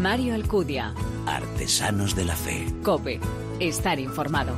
[0.00, 0.92] Mario Alcudia.
[1.26, 2.66] Artesanos de la Fe.
[2.82, 3.20] Cope.
[3.60, 4.54] Estar informado.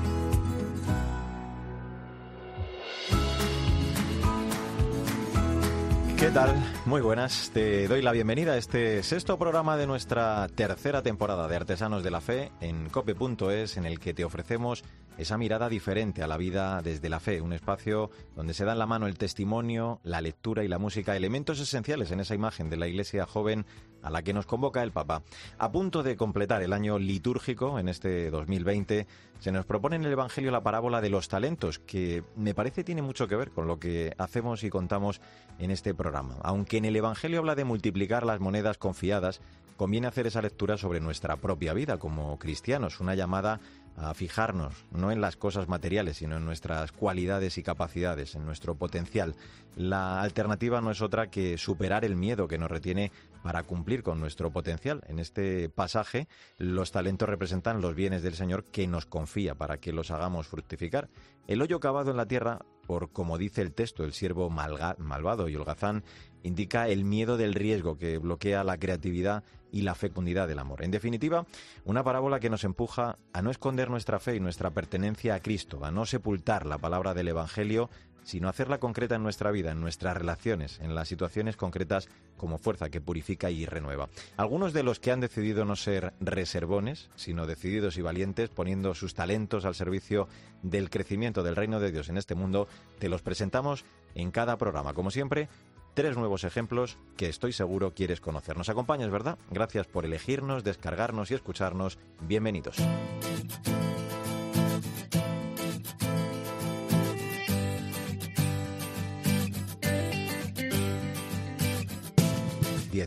[6.19, 6.55] ¿Qué tal?
[6.87, 7.51] Muy buenas.
[7.53, 12.11] Te doy la bienvenida a este sexto programa de nuestra tercera temporada de Artesanos de
[12.11, 14.83] la Fe en cope.es en el que te ofrecemos
[15.19, 18.79] esa mirada diferente a la vida desde la fe, un espacio donde se da en
[18.79, 22.77] la mano el testimonio, la lectura y la música, elementos esenciales en esa imagen de
[22.77, 23.67] la iglesia joven
[24.03, 25.23] a la que nos convoca el Papa.
[25.59, 29.07] A punto de completar el año litúrgico en este 2020,
[29.41, 33.03] se nos propone en el Evangelio la parábola de los talentos, que me parece tiene
[33.03, 35.21] mucho que ver con lo que hacemos y contamos
[35.59, 36.37] en este programa.
[36.43, 39.41] Aunque en el Evangelio habla de multiplicar las monedas confiadas,
[39.77, 43.61] conviene hacer esa lectura sobre nuestra propia vida como cristianos, una llamada
[43.97, 48.75] a fijarnos no en las cosas materiales, sino en nuestras cualidades y capacidades, en nuestro
[48.75, 49.35] potencial.
[49.77, 53.13] La alternativa no es otra que superar el miedo que nos retiene
[53.47, 55.05] para cumplir con nuestro potencial.
[55.07, 56.27] En este pasaje,
[56.59, 61.09] los talentos representan los bienes del Señor que nos confía para que los hagamos fructificar.
[61.47, 65.55] El hoyo cavado en la tierra, por como dice el texto, el siervo malvado y
[65.55, 66.03] holgazán,
[66.43, 70.83] indica el miedo del riesgo que bloquea la creatividad y la fecundidad del amor.
[70.83, 71.47] En definitiva,
[71.85, 75.85] una parábola que nos empuja a no esconder nuestra fe y nuestra pertenencia a Cristo,
[75.85, 77.91] a no sepultar la palabra del Evangelio,
[78.27, 82.91] sino hacerla concreta en nuestra vida, en nuestras relaciones, en las situaciones concretas como fuerza
[82.91, 84.09] que purifica y renueva.
[84.37, 89.15] Algunos de los que han decidido no ser reservones, sino decididos y valientes, poniendo sus
[89.15, 90.27] talentos al servicio
[90.63, 92.67] del crecimiento del reino de Dios en este mundo,
[92.99, 93.85] te los presentamos
[94.17, 94.93] en cada programa.
[94.93, 95.49] Como siempre,
[95.95, 98.57] tres nuevos ejemplos que estoy seguro quieres conocer.
[98.57, 99.39] Nos acompañas, ¿verdad?
[99.53, 101.97] Gracias por elegirnos, descargarnos y escucharnos.
[102.23, 102.77] Bienvenidos.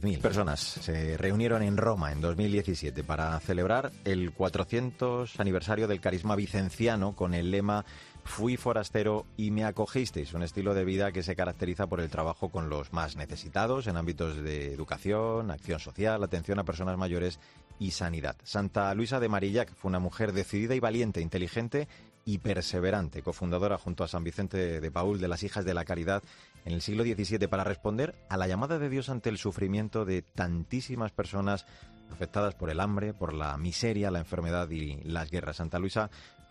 [0.03, 6.35] Mil personas se reunieron en Roma en 2017 para celebrar el 400 aniversario del carisma
[6.35, 7.85] vicenciano con el lema
[8.23, 12.49] Fui forastero y me acogisteis, un estilo de vida que se caracteriza por el trabajo
[12.49, 17.39] con los más necesitados en ámbitos de educación, acción social, atención a personas mayores
[17.79, 18.35] y sanidad.
[18.43, 21.87] Santa Luisa de Marillac fue una mujer decidida y valiente, inteligente
[22.25, 26.23] y perseverante, cofundadora junto a San Vicente de Paul de las Hijas de la Caridad
[26.65, 30.21] en el siglo XVII para responder a la llamada de Dios ante el sufrimiento de
[30.21, 31.65] tantísimas personas
[32.11, 35.57] afectadas por el hambre, por la miseria, la enfermedad y las guerras.
[35.57, 36.09] Santa Luisa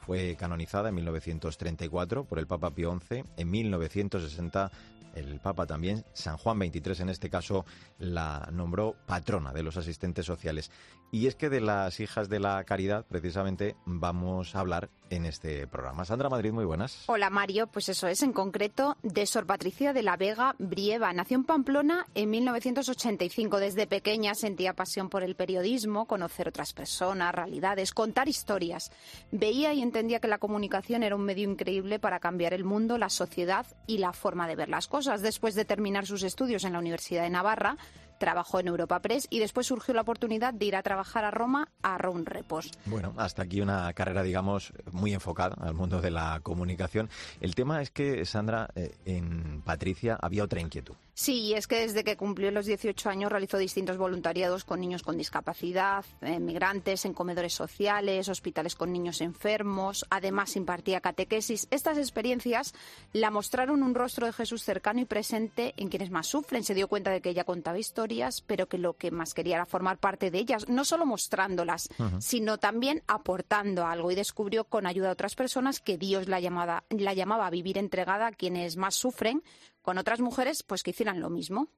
[0.08, 3.24] fue canonizada en 1934 por el Papa Pío XI.
[3.36, 4.70] En 1960
[5.14, 7.64] el Papa también, San Juan XXIII en este caso,
[7.98, 10.70] la nombró patrona de los asistentes sociales.
[11.10, 15.66] Y es que de las hijas de la caridad, precisamente, vamos a hablar en este
[15.66, 16.04] programa.
[16.04, 17.04] Sandra Madrid, muy buenas.
[17.06, 21.10] Hola Mario, pues eso es, en concreto, de Sor Patricia de la Vega Brieva.
[21.14, 23.58] Nació en Pamplona en 1985.
[23.58, 28.92] Desde pequeña sentía pasión por el periodismo, conocer otras personas, realidades, contar historias.
[29.32, 33.08] Veía y entendía que la comunicación era un medio increíble para cambiar el mundo, la
[33.08, 34.97] sociedad y la forma de ver las cosas.
[35.06, 37.76] Después de terminar sus estudios en la Universidad de Navarra,
[38.18, 41.68] trabajó en Europa Press y después surgió la oportunidad de ir a trabajar a Roma
[41.82, 42.72] a Round Repos.
[42.86, 47.08] Bueno, hasta aquí una carrera, digamos, muy enfocada al mundo de la comunicación.
[47.40, 50.96] El tema es que, Sandra, eh, en Patricia había otra inquietud.
[51.20, 55.18] Sí, es que desde que cumplió los 18 años realizó distintos voluntariados con niños con
[55.18, 60.06] discapacidad, migrantes, en comedores sociales, hospitales con niños enfermos.
[60.10, 61.66] Además, impartía catequesis.
[61.72, 62.72] Estas experiencias
[63.12, 66.62] la mostraron un rostro de Jesús cercano y presente en quienes más sufren.
[66.62, 69.66] Se dio cuenta de que ella contaba historias, pero que lo que más quería era
[69.66, 71.88] formar parte de ellas, no solo mostrándolas,
[72.20, 74.12] sino también aportando algo.
[74.12, 77.76] Y descubrió con ayuda de otras personas que Dios la, llamaba, la llamaba a vivir
[77.76, 79.42] entregada a quienes más sufren
[79.88, 81.70] con otras mujeres pues que hicieran lo mismo.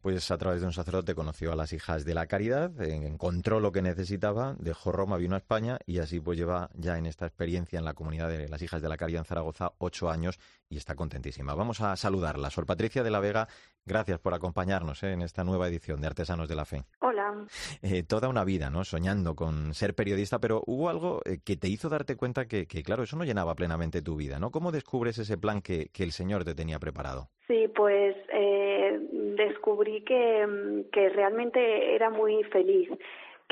[0.00, 3.72] Pues a través de un sacerdote conoció a las hijas de la caridad, encontró lo
[3.72, 7.78] que necesitaba, dejó Roma, vino a España y así pues lleva ya en esta experiencia
[7.78, 10.38] en la comunidad de las hijas de la caridad en Zaragoza ocho años
[10.68, 11.54] y está contentísima.
[11.54, 12.50] Vamos a saludarla.
[12.50, 13.48] Sor Patricia de la Vega,
[13.84, 15.12] gracias por acompañarnos ¿eh?
[15.12, 16.84] en esta nueva edición de Artesanos de la Fe.
[17.00, 17.46] Hola.
[17.82, 18.84] Eh, toda una vida, ¿no?
[18.84, 23.02] Soñando con ser periodista, pero hubo algo eh, que te hizo darte cuenta que, claro,
[23.02, 24.50] eso no llenaba plenamente tu vida, ¿no?
[24.50, 27.30] ¿Cómo descubres ese plan que, que el Señor te tenía preparado?
[27.48, 28.16] Sí, pues
[29.36, 32.88] descubrí que, que realmente era muy feliz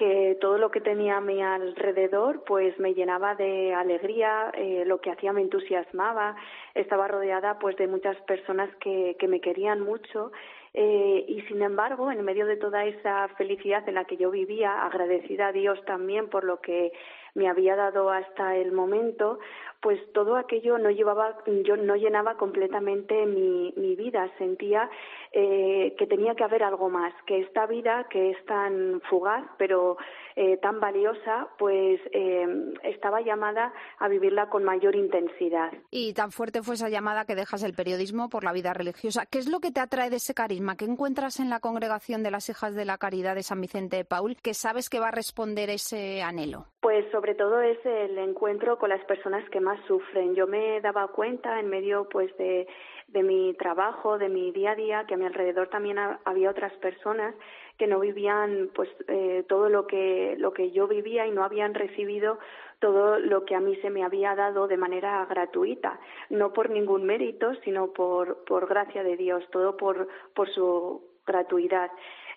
[0.01, 4.99] que todo lo que tenía a mi alrededor pues me llenaba de alegría, eh, lo
[5.03, 6.37] que hacía me entusiasmaba,
[6.75, 10.33] estaba rodeada pues de muchas personas que, que me querían mucho
[10.73, 14.85] eh, y sin embargo, en medio de toda esa felicidad en la que yo vivía,
[14.87, 16.93] agradecida a Dios también por lo que
[17.35, 19.41] me había dado hasta el momento,
[19.81, 24.31] pues todo aquello no llevaba, yo no llenaba completamente mi, mi vida.
[24.37, 24.91] Sentía
[25.33, 29.97] eh, que tenía que haber algo más, que esta vida que es tan fugaz, pero
[30.37, 35.73] eh, tan valiosa, pues eh, estaba llamada a vivirla con mayor intensidad.
[35.91, 39.27] Y tan fuerte fue esa llamada que dejas el periodismo por la vida religiosa.
[39.27, 40.77] ¿Qué es lo que te atrae de ese carisma?
[40.77, 44.05] ¿Qué encuentras en la congregación de las hijas de la caridad de San Vicente de
[44.05, 46.67] Paul que sabes que va a responder ese anhelo?
[46.81, 50.35] Pues sobre todo es el encuentro con las personas que más sufren.
[50.35, 52.67] Yo me daba cuenta en medio pues de,
[53.09, 56.73] de mi trabajo, de mi día a día, que a mi alrededor también había otras
[56.75, 57.35] personas
[57.79, 61.73] que no vivían pues eh, todo lo que lo que yo vivía y no habían
[61.73, 62.39] recibido
[62.79, 67.05] todo lo que a mí se me había dado de manera gratuita, no por ningún
[67.05, 71.91] mérito, sino por por gracia de Dios, todo por por su gratuidad.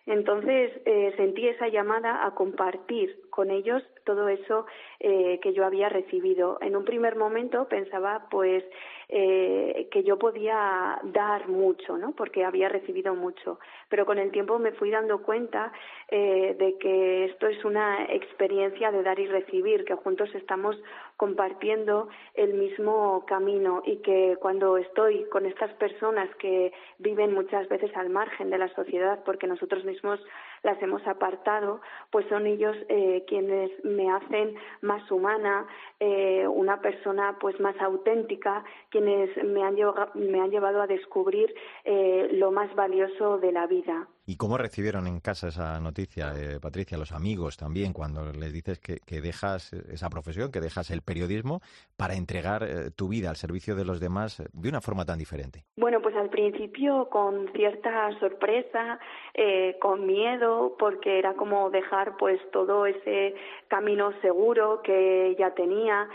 [0.05, 4.65] Entonces eh, sentí esa llamada a compartir con ellos todo eso
[4.99, 6.57] eh, que yo había recibido.
[6.61, 8.63] En un primer momento pensaba pues
[9.09, 12.13] eh, que yo podía dar mucho, ¿no?
[12.13, 13.59] Porque había recibido mucho.
[13.89, 15.71] Pero con el tiempo me fui dando cuenta
[16.09, 20.75] eh, de que esto es una experiencia de dar y recibir, que juntos estamos
[21.17, 27.95] compartiendo el mismo camino y que cuando estoy con estas personas que viven muchas veces
[27.95, 30.19] al margen de la sociedad porque nosotros mismos
[30.63, 35.67] las hemos apartado, pues son ellos eh, quienes me hacen más humana,
[35.99, 39.75] eh, una persona pues más auténtica, quienes me han,
[40.15, 44.07] me han llevado a descubrir eh, lo más valioso de la vida.
[44.25, 48.79] ¿Y cómo recibieron en casa esa noticia, eh, Patricia, los amigos también, cuando les dices
[48.79, 51.59] que, dejas esa profesión, que dejas el periodismo
[51.97, 55.65] para entregar eh, tu vida al servicio de los demás de una forma tan diferente?
[55.75, 58.97] Bueno, pues al principio con cierta sorpresa,
[59.33, 63.35] eh, con miedo, porque era como dejar pues todo ese
[63.67, 66.07] camino seguro que ya tenía,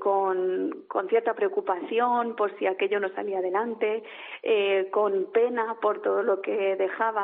[0.00, 4.02] con, con, cierta preocupación por si aquello no salía adelante,
[4.90, 7.23] con pena por todo lo que dejaba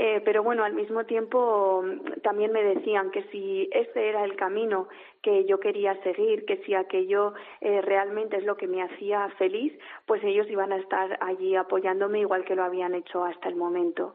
[0.00, 4.36] eh, pero bueno, al mismo tiempo mm, también me decían que si ese era el
[4.36, 4.86] camino
[5.22, 9.76] que yo quería seguir, que si aquello eh, realmente es lo que me hacía feliz,
[10.06, 14.14] pues ellos iban a estar allí apoyándome igual que lo habían hecho hasta el momento.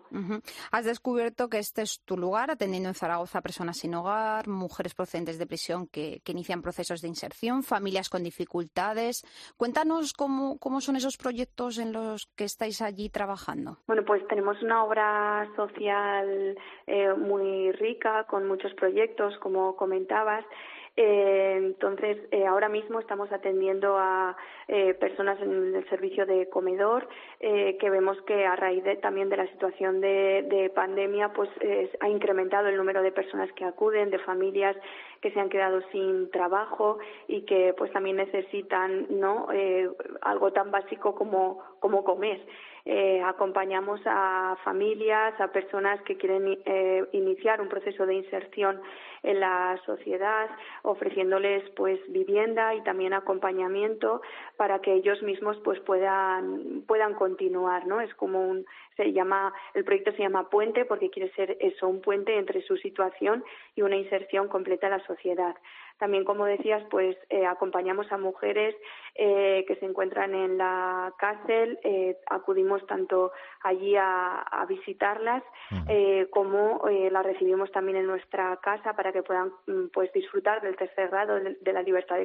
[0.72, 4.96] Has descubierto que este es tu lugar, atendiendo en Zaragoza a personas sin hogar, mujeres
[4.96, 9.24] procedentes de prisión que, inician procesos de inserción, familias con dificultades.
[9.58, 13.78] Cuéntanos cómo, cómo son esos proyectos en los que estáis allí trabajando.
[13.86, 20.46] Bueno, pues tenemos una obra social eh, muy rica, con muchos proyectos, como comentabas.
[20.96, 24.38] Eh, entonces, eh, ahora mismo estamos atendiendo a
[24.68, 27.08] eh, personas en el servicio de comedor,
[27.40, 31.50] eh, que vemos que a raíz de, también de la situación de, de pandemia, pues
[32.00, 34.78] ha incrementado el número de personas que acuden, de familias
[35.20, 39.48] que se han quedado sin trabajo y que pues también necesitan no
[40.22, 42.40] algo tan básico como como comer.
[42.86, 48.82] Eh, acompañamos a familias, a personas que quieren eh, iniciar un proceso de inserción
[49.24, 50.50] en la sociedad,
[50.82, 54.22] ofreciéndoles pues vivienda y también acompañamiento
[54.58, 58.02] para que ellos mismos pues puedan puedan continuar, ¿no?
[58.02, 58.66] Es como un
[58.98, 62.76] se llama el proyecto se llama Puente porque quiere ser eso un puente entre su
[62.76, 63.46] situación
[63.76, 65.56] y una inserción completa en la sociedad.
[66.04, 68.76] También, como decías, pues eh, acompañamos a mujeres
[69.16, 73.32] eh, que se encuentran en la cárcel, eh, acudimos tanto
[73.64, 75.44] allí a, visitarlas
[76.30, 81.10] como las recibimos también en nuestra casa para que puedan mm, pues disfrutar del tercer
[81.10, 82.18] grado de, la libertad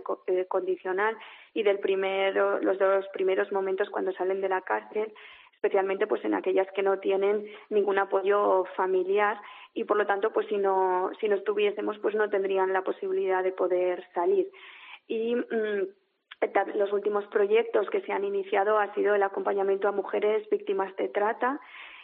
[0.49, 1.17] condicional
[1.55, 5.13] y del primero, los dos primeros momentos cuando salen de la cárcel
[5.59, 9.41] especialmente pues en aquellas que no tienen ningún apoyo familiar
[9.75, 13.43] y por lo tanto pues si no si no estuviésemos pues no tendrían la posibilidad
[13.43, 14.49] de poder salir.
[15.09, 20.49] Y mm, los últimos proyectos que se han iniciado ha sido el acompañamiento a mujeres
[20.49, 21.61] víctimas de trata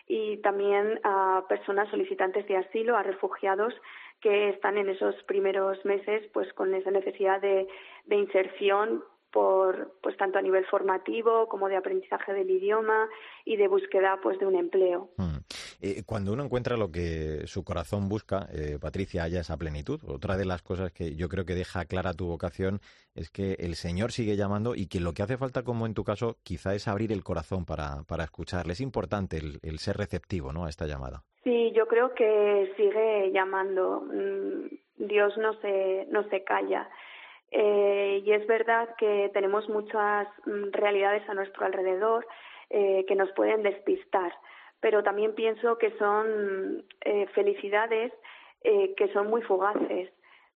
[0.08, 3.72] y también a personas solicitantes de asilo, a refugiados
[4.20, 7.68] que están en esos primeros meses pues con esa necesidad de,
[8.06, 9.04] de inserción
[9.34, 13.08] por pues tanto a nivel formativo como de aprendizaje del idioma
[13.44, 15.10] y de búsqueda pues de un empleo.
[15.16, 15.38] Mm.
[15.80, 20.00] Eh, cuando uno encuentra lo que su corazón busca, eh, Patricia, haya esa plenitud.
[20.06, 22.78] Otra de las cosas que yo creo que deja clara tu vocación
[23.16, 26.04] es que el Señor sigue llamando y que lo que hace falta, como en tu
[26.04, 28.74] caso, quizá es abrir el corazón para, para escucharle.
[28.74, 30.66] Es importante el, ser receptivo ¿no?
[30.66, 31.24] a esta llamada.
[31.42, 34.02] Sí, yo creo que sigue llamando.
[34.02, 36.88] Mm, Dios no se, no se calla.
[37.56, 42.26] Eh, y es verdad que tenemos muchas mm, realidades a nuestro alrededor
[42.68, 44.32] eh, que nos pueden despistar,
[44.80, 48.12] pero también pienso que son eh, felicidades
[48.96, 50.08] que son muy fugaces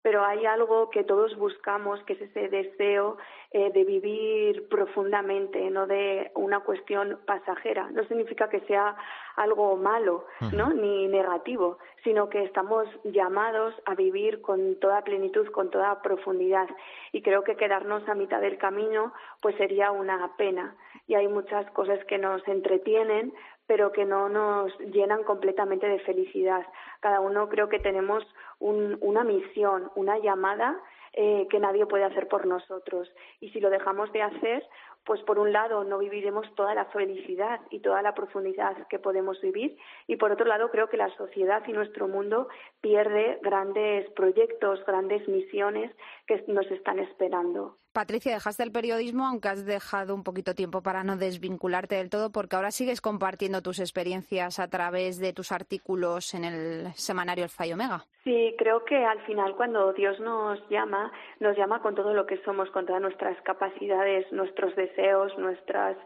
[0.07, 3.17] pero hay algo que todos buscamos, que es ese deseo
[3.51, 7.89] eh, de vivir profundamente, no de una cuestión pasajera.
[7.91, 8.95] No significa que sea
[9.35, 10.23] algo malo,
[10.53, 10.69] ¿no?
[10.69, 16.69] Ni negativo, sino que estamos llamados a vivir con toda plenitud, con toda profundidad.
[17.11, 19.11] Y creo que quedarnos a mitad del camino,
[19.41, 20.73] pues sería una pena.
[21.05, 23.33] Y hay muchas cosas que nos entretienen,
[23.67, 26.65] pero que no nos llenan completamente de felicidad.
[27.01, 28.23] Cada uno creo que tenemos
[28.59, 30.81] una misión, una llamada
[31.13, 33.11] eh, que nadie puede hacer por nosotros.
[33.39, 34.63] Y si lo dejamos de hacer,
[35.07, 39.39] pues por un lado no viviremos toda la felicidad y toda la profundidad que podemos
[39.41, 42.49] vivir y por otro lado creo que la sociedad y nuestro mundo
[42.81, 45.95] pierde grandes proyectos, grandes misiones
[46.27, 47.77] que nos están esperando.
[47.97, 52.31] Patricia, dejaste el periodismo, aunque has dejado un poquito tiempo para no desvincularte del todo,
[52.31, 57.49] porque ahora sigues compartiendo tus experiencias a través de tus artículos en el semanario El
[57.49, 58.05] Fallo Omega.
[58.23, 62.37] Sí, creo que al final cuando Dios nos llama, nos llama con todo lo que
[62.43, 64.96] somos, con todas nuestras capacidades, nuestros deseos,
[65.37, 65.97] nuestros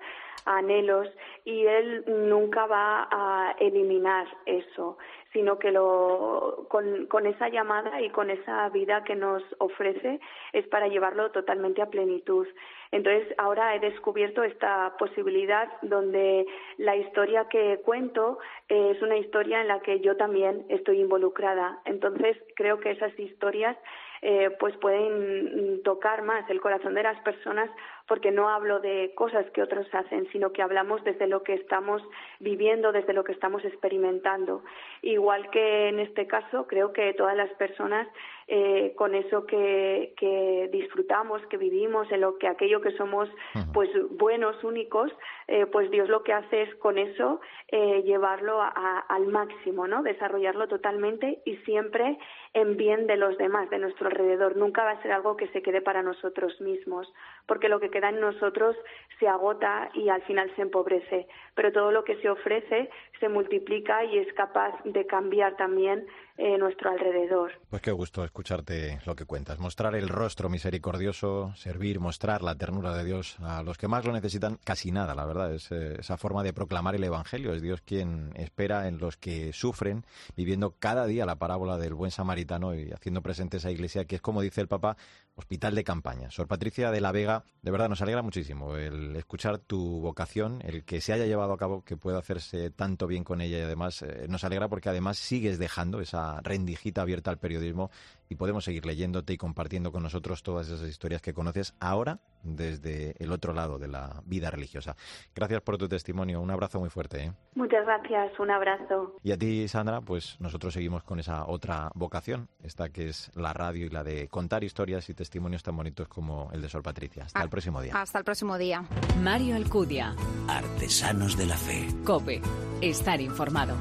[0.46, 1.08] anhelos,
[1.46, 4.98] y Él nunca va a eliminar eso
[5.34, 10.20] sino que lo, con, con, esa llamada y con esa vida que nos ofrece
[10.52, 12.48] es para llevarlo totalmente a plenitud.
[12.92, 16.46] Entonces, ahora he descubierto esta posibilidad donde
[16.78, 21.80] la historia que cuento es una historia en la que yo también estoy involucrada.
[21.86, 23.78] Entonces, creo que esas historias
[24.22, 27.72] eh, pues pueden tocar más el corazón de las personas
[28.12, 32.04] porque no hablo de cosas que otros hacen, sino que hablamos desde lo que estamos
[32.42, 34.66] viviendo, desde lo que estamos experimentando.
[35.02, 38.06] Igual que en este caso, creo que todas las personas
[38.54, 43.30] eh, con eso que, que, disfrutamos, que vivimos, en lo que aquello que somos,
[43.74, 45.10] pues buenos, únicos,
[45.48, 47.40] eh, pues Dios lo que hace es con eso
[47.70, 50.04] eh, llevarlo al máximo, ¿no?
[50.04, 52.20] Desarrollarlo totalmente y siempre
[52.54, 54.58] en bien de los demás, de nuestro alrededor.
[54.58, 57.08] Nunca va a ser algo que se quede para nosotros mismos,
[57.46, 58.76] porque lo que queda en nosotros
[59.18, 61.26] se agota y al final se empobrece.
[61.56, 62.90] Pero todo lo que se ofrece
[63.22, 66.06] se multiplica y es capaz de cambiar también
[66.44, 67.52] eh, nuestro alrededor.
[67.70, 69.60] Pues qué gusto escucharte lo que cuentas.
[69.60, 74.12] Mostrar el rostro misericordioso, servir, mostrar la ternura de Dios a los que más lo
[74.12, 75.54] necesitan, casi nada, la verdad.
[75.54, 77.54] Es eh, esa forma de proclamar el Evangelio.
[77.54, 80.04] Es Dios quien espera en los que sufren,
[80.36, 84.22] viviendo cada día la parábola del buen samaritano y haciendo presente esa iglesia que es,
[84.22, 84.98] como dice el Papa,
[85.36, 86.30] hospital de campaña.
[86.30, 90.84] Sor Patricia de la Vega, de verdad nos alegra muchísimo el escuchar tu vocación, el
[90.84, 94.02] que se haya llevado a cabo, que pueda hacerse tanto bien con ella y además
[94.02, 97.92] eh, nos alegra porque además sigues dejando esa rendijita abierta al periodismo
[98.32, 103.14] y podemos seguir leyéndote y compartiendo con nosotros todas esas historias que conoces ahora desde
[103.20, 104.96] el otro lado de la vida religiosa.
[105.36, 107.26] Gracias por tu testimonio, un abrazo muy fuerte.
[107.26, 107.34] ¿eh?
[107.56, 109.18] Muchas gracias, un abrazo.
[109.22, 113.52] Y a ti, Sandra, pues nosotros seguimos con esa otra vocación, esta que es la
[113.52, 117.26] radio y la de contar historias y testimonios tan bonitos como el de Sol Patricia.
[117.26, 117.92] Hasta ah, el próximo día.
[117.94, 118.86] Hasta el próximo día.
[119.22, 120.16] Mario Alcudia.
[120.48, 121.86] Artesanos de la Fe.
[122.06, 122.42] Cope.
[122.82, 123.76] Estar informado.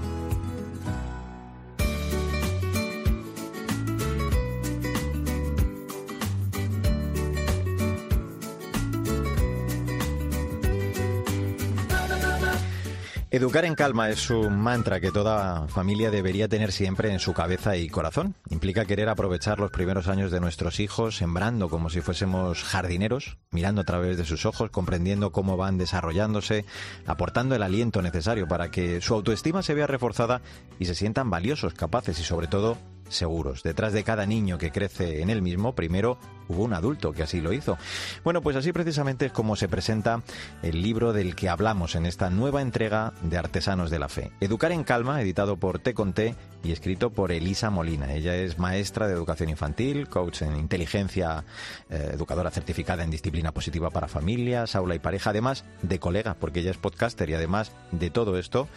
[13.33, 17.77] Educar en calma es un mantra que toda familia debería tener siempre en su cabeza
[17.77, 18.35] y corazón.
[18.49, 23.83] Implica querer aprovechar los primeros años de nuestros hijos, sembrando como si fuésemos jardineros, mirando
[23.83, 26.65] a través de sus ojos, comprendiendo cómo van desarrollándose,
[27.07, 30.43] aportando el aliento necesario para que su autoestima se vea reforzada
[30.81, 32.79] y se sientan valiosos, capaces y sobre todo
[33.11, 33.63] seguros.
[33.63, 36.19] Detrás de cada niño que crece en él mismo, primero
[36.51, 37.79] hubo un adulto que así lo hizo.
[38.25, 40.23] Bueno, pues así precisamente es como se presenta
[40.63, 44.33] el libro del que hablamos en esta nueva entrega de Artesanos de la Fe.
[44.41, 48.13] Educar en Calma, editado por T con T y escrito por Elisa Molina.
[48.13, 51.45] Ella es maestra de educación infantil, coach en inteligencia,
[51.89, 56.61] eh, educadora certificada en disciplina positiva para familias, aula y pareja, además de colega, porque
[56.61, 58.69] ella es podcaster y además de todo esto,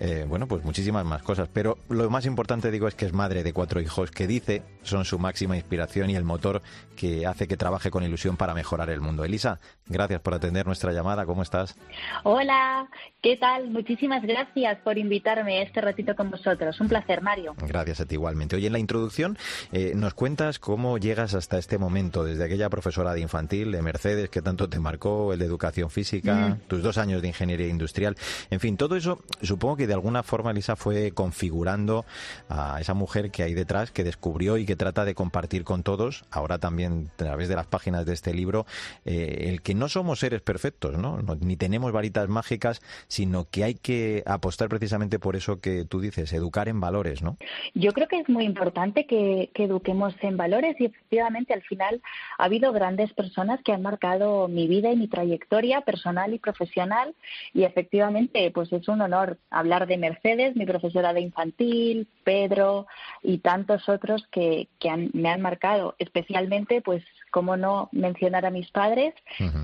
[0.00, 1.48] eh, bueno, pues muchísimas más cosas.
[1.52, 5.04] Pero lo más importante, digo, es que es madre de cuatro hijos que dice son
[5.04, 6.62] su máxima inspiración y el motor
[6.96, 9.24] que hace que trabaje con ilusión para mejorar el mundo.
[9.24, 11.24] Elisa, gracias por atender nuestra llamada.
[11.24, 11.76] ¿Cómo estás?
[12.24, 12.88] Hola,
[13.22, 13.70] ¿qué tal?
[13.70, 16.78] Muchísimas gracias por invitarme este ratito con vosotros.
[16.80, 17.54] Un placer, Mario.
[17.58, 18.56] Gracias a ti igualmente.
[18.56, 19.38] Hoy en la introducción
[19.72, 24.28] eh, nos cuentas cómo llegas hasta este momento, desde aquella profesora de infantil, de Mercedes,
[24.28, 28.16] que tanto te marcó, el de educación física, tus dos años de ingeniería industrial.
[28.50, 32.04] En fin, todo eso supongo que de alguna forma, Elisa, fue configurando
[32.48, 36.24] a esa mujer que hay detrás, que descubrió y que trata de compartir con todos,
[36.32, 38.66] ahora también a través de las páginas de este libro,
[39.04, 41.18] eh, el que no somos seres perfectos, ¿no?
[41.40, 46.32] Ni tenemos varitas mágicas, sino que hay que apostar precisamente por eso que tú dices,
[46.32, 47.36] educar en valores, ¿no?
[47.74, 52.02] Yo creo que es muy importante que, que eduquemos en valores y efectivamente al final
[52.38, 57.14] ha habido grandes personas que han marcado mi vida y mi trayectoria personal y profesional
[57.54, 62.86] y efectivamente pues es un honor hablar de Mercedes, mi profesora de infantil, Pedro
[63.22, 67.02] y tantos otros que, que me han marcado, especialmente pues
[67.32, 69.12] cómo no mencionar a mis padres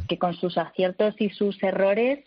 [0.09, 2.19] que con sus aciertos y sus errores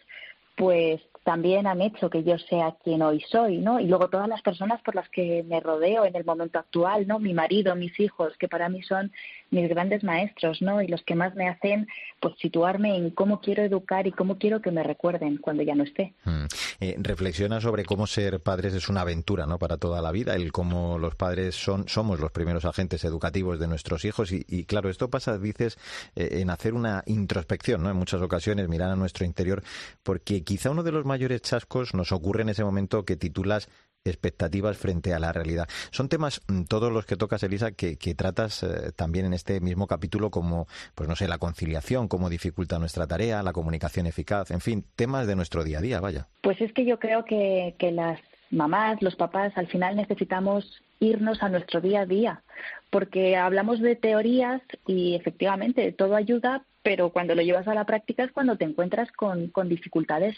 [0.55, 3.79] pues también han hecho que yo sea quien hoy soy, ¿no?
[3.79, 7.19] Y luego todas las personas por las que me rodeo en el momento actual, ¿no?
[7.19, 9.11] Mi marido, mis hijos, que para mí son
[9.51, 10.81] mis grandes maestros, ¿no?
[10.81, 11.87] Y los que más me hacen,
[12.19, 15.83] pues, situarme en cómo quiero educar y cómo quiero que me recuerden cuando ya no
[15.83, 16.15] esté.
[16.23, 16.45] Mm.
[16.79, 19.59] Eh, reflexiona sobre cómo ser padres es una aventura, ¿no?
[19.59, 23.67] Para toda la vida, el cómo los padres son, somos los primeros agentes educativos de
[23.67, 25.77] nuestros hijos y, claro, esto pasa, dices,
[26.15, 27.91] eh, en hacer una introspección, ¿no?
[27.91, 29.61] En muchas ocasiones, mirar a nuestro interior,
[30.01, 33.69] porque quizá uno de los mayores chascos nos ocurre en ese momento que titulas
[34.05, 35.67] expectativas frente a la realidad.
[35.91, 39.87] Son temas, mm, todos los que tocas, Elisa, que, tratas eh, también en este mismo
[39.87, 44.61] capítulo como, pues no sé, la conciliación, cómo dificulta nuestra tarea, la comunicación eficaz, en
[44.61, 46.27] fin, temas de nuestro día a día, vaya.
[46.41, 48.19] Pues es que yo creo que, que las
[48.51, 52.41] mamás, los papás, al final necesitamos irnos a nuestro día a día,
[52.89, 58.23] porque hablamos de teorías y efectivamente todo ayuda, pero cuando lo llevas a la práctica
[58.23, 60.35] es cuando te encuentras con, con dificultades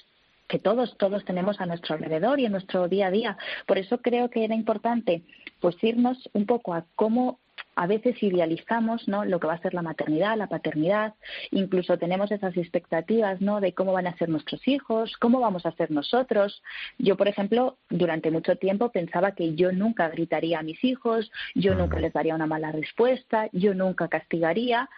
[0.51, 3.37] que todos, todos tenemos a nuestro alrededor y en nuestro día a día.
[3.65, 5.21] Por eso creo que era importante
[5.61, 7.39] pues irnos un poco a cómo
[7.75, 9.23] a veces idealizamos ¿no?
[9.23, 11.13] lo que va a ser la maternidad, la paternidad,
[11.51, 13.61] incluso tenemos esas expectativas ¿no?
[13.61, 16.61] de cómo van a ser nuestros hijos, cómo vamos a ser nosotros.
[16.97, 21.75] Yo, por ejemplo, durante mucho tiempo pensaba que yo nunca gritaría a mis hijos, yo
[21.75, 24.89] nunca les daría una mala respuesta, yo nunca castigaría.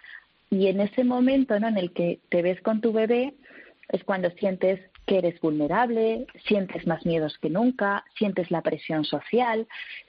[0.50, 1.68] Y en ese momento ¿no?
[1.68, 3.34] en el que te ves con tu bebé
[3.90, 9.66] es cuando sientes que eres vulnerable, sientes más miedos que nunca, sientes la presión social,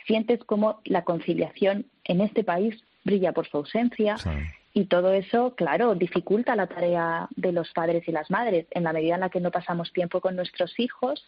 [0.08, 4.16] sientes como la conciliación en este país brilla por su ausencia.
[4.74, 8.66] Y todo eso, claro, dificulta la tarea de los padres y las madres.
[8.72, 11.24] En la medida en la que no pasamos tiempo con nuestros hijos,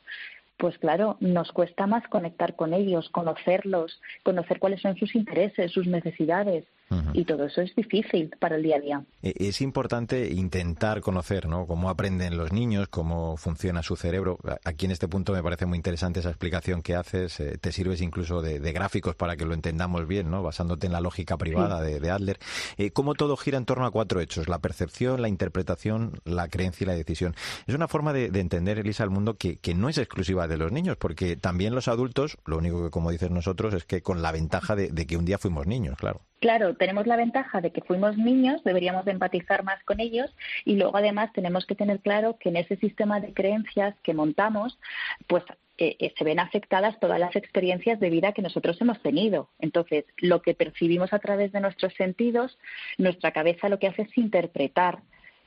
[0.58, 5.88] pues claro, nos cuesta más conectar con ellos, conocerlos, conocer cuáles son sus intereses, sus
[5.88, 6.66] necesidades.
[7.14, 9.06] Y todo eso es difícil para el día a día.
[9.22, 11.68] E, es importante intentar conocer ¿no?
[11.68, 14.40] cómo aprenden los niños, cómo funciona su cerebro.
[14.64, 17.40] Aquí en este punto me parece muy interesante esa explicación que haces.
[17.40, 20.44] Eh, te sirves incluso de, gráficos para que lo entendamos bien, ¿no?
[20.44, 22.40] basándote en la lógica privada de, Adler.
[22.78, 26.86] Eh, cómo todo gira en torno a cuatro hechos, la percepción, la interpretación, la creencia
[26.86, 27.36] y la decisión.
[27.66, 30.96] Es una forma de, entender, Elisa, el mundo que, no es exclusiva de los niños,
[30.98, 34.76] porque también los adultos, lo único que, como dices nosotros, es que con la ventaja
[34.76, 36.22] de que un día fuimos niños, claro.
[36.40, 40.30] Claro, tenemos la ventaja de que fuimos niños, deberíamos de empatizar más con ellos
[40.66, 44.78] y luego además tenemos que tener claro que en ese sistema de creencias que montamos,
[45.26, 45.44] pues
[45.80, 49.50] eh, eh, se ven afectadas todas las experiencias de vida que nosotros hemos tenido.
[49.60, 52.58] Entonces, lo que percibimos a través de nuestros sentidos,
[53.00, 55.00] nuestra cabeza lo que hace es interpretar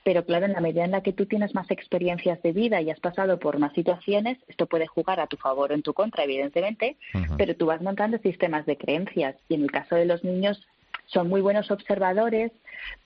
[0.03, 2.91] pero claro, en la medida en la que tú tienes más experiencias de vida y
[2.91, 6.25] has pasado por más situaciones, esto puede jugar a tu favor o en tu contra,
[6.25, 6.97] evidentemente,
[7.37, 9.37] pero tú vas montando sistemas de creencias.
[9.49, 10.67] Y en el caso de los niños
[11.13, 12.53] son muy buenos observadores,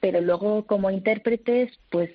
[0.00, 2.10] pero luego como intérpretes, pues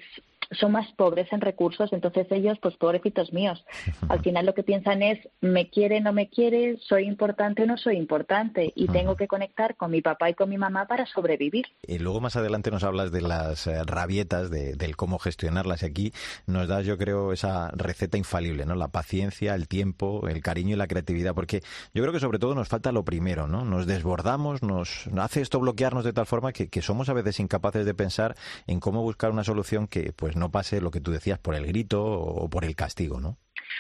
[0.52, 3.64] son más pobres en recursos, entonces ellos, pues pobrecitos míos,
[4.10, 7.78] al final lo que piensan es, me quiere, no me quiere, soy importante o no
[7.78, 11.66] soy importante, y tengo que conectar con mi papá y con mi mamá para sobrevivir.
[11.86, 15.86] Y luego más adelante nos hablas de las eh, rabietas, de, del cómo gestionarlas, y
[15.86, 16.14] aquí
[16.48, 18.76] nos das, yo creo, esa receta infalible, ¿no?
[18.76, 21.62] La paciencia, el tiempo, el cariño y la creatividad, porque
[21.94, 23.66] yo creo que sobre todo nos falta lo primero, ¿no?
[23.66, 27.86] Nos desbordamos, nos hace esto bloquearnos de tal forma que, que somos a veces incapaces
[27.86, 28.36] de pensar
[28.66, 31.65] en cómo buscar una solución que, pues, no pase lo que tú decías por el
[31.65, 33.38] grito o por el castigo, ¿no?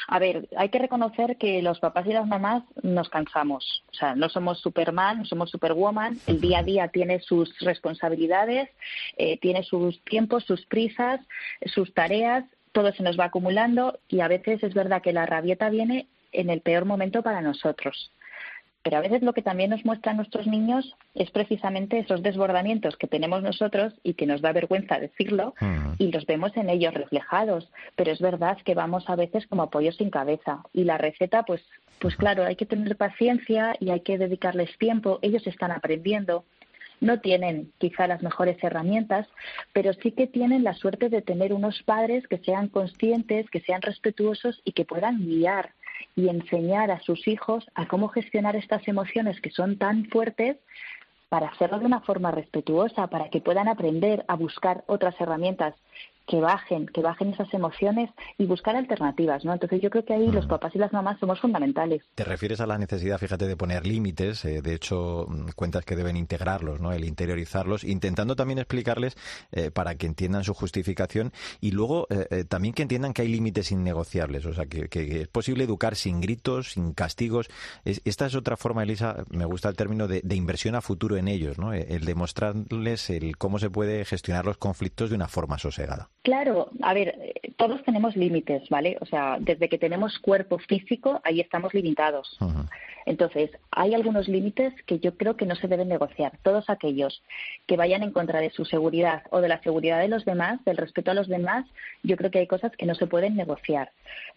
[0.07, 3.83] A ver, hay que reconocer que los papás y las mamás nos cansamos.
[3.91, 6.17] O sea, no somos Superman, no somos Superwoman.
[6.27, 8.69] El día a día tiene sus responsabilidades,
[9.17, 11.21] eh, tiene sus tiempos, sus prisas,
[11.65, 12.45] sus tareas.
[12.71, 16.49] Todo se nos va acumulando y a veces es verdad que la rabieta viene en
[16.49, 18.11] el peor momento para nosotros.
[18.83, 23.07] Pero a veces lo que también nos muestran nuestros niños es precisamente esos desbordamientos que
[23.07, 25.53] tenemos nosotros y que nos da vergüenza decirlo
[25.97, 27.69] y los vemos en ellos reflejados.
[27.95, 31.61] Pero es verdad que vamos a veces como apoyo sin cabeza y la receta, pues,
[31.99, 35.19] pues claro, hay que tener paciencia y hay que dedicarles tiempo.
[35.21, 36.45] Ellos están aprendiendo.
[37.01, 39.27] No tienen quizá las mejores herramientas,
[39.71, 43.81] pero sí que tienen la suerte de tener unos padres que sean conscientes, que sean
[43.81, 45.71] respetuosos y que puedan guiar
[46.15, 50.57] y enseñar a sus hijos a cómo gestionar estas emociones que son tan fuertes
[51.29, 55.75] para hacerlo de una forma respetuosa, para que puedan aprender a buscar otras herramientas
[56.29, 59.51] que bajen, que bajen esas emociones y buscar alternativas, ¿no?
[59.51, 62.03] Entonces yo creo que ahí los papás y las mamás somos fundamentales.
[62.13, 65.95] Te refieres a la necesidad, fíjate, de poner límites, eh, de hecho mm, cuentas que
[65.95, 66.93] deben integrarlos, ¿no?
[66.93, 69.17] El interiorizarlos, intentando también explicarles
[69.51, 73.71] eh, para que entiendan su justificación y luego eh, también que entiendan que hay límites
[73.71, 77.49] innegociables, o sea, que, es posible educar sin gritos, sin castigos.
[77.85, 81.27] esta es otra forma, Elisa, me gusta el término de, de, inversión a futuro en
[81.27, 81.73] ellos, ¿no?
[81.73, 86.09] El demostrarles el cómo se puede gestionar los conflictos de una forma sosegada.
[86.21, 88.97] Claro, a ver, todos tenemos límites, ¿vale?
[88.99, 92.37] O sea, desde que tenemos cuerpo físico, ahí estamos limitados.
[93.09, 96.37] Entonces, hay algunos límites que yo creo que no se deben negociar.
[96.43, 97.23] Todos aquellos
[97.65, 100.77] que vayan en contra de su seguridad o de la seguridad de los demás, del
[100.77, 101.65] respeto a los demás,
[102.03, 103.91] yo creo que hay cosas que no se pueden negociar.